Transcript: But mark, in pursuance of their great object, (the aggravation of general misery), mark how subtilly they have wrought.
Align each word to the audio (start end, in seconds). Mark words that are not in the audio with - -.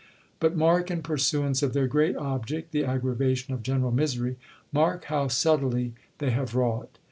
But 0.39 0.55
mark, 0.57 0.89
in 0.89 1.03
pursuance 1.03 1.61
of 1.61 1.73
their 1.73 1.85
great 1.85 2.15
object, 2.17 2.71
(the 2.71 2.83
aggravation 2.83 3.53
of 3.53 3.61
general 3.61 3.91
misery), 3.91 4.37
mark 4.71 5.03
how 5.03 5.27
subtilly 5.27 5.93
they 6.17 6.31
have 6.31 6.55
wrought. 6.55 6.97